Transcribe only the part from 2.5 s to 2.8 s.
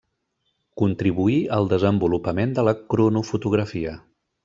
de la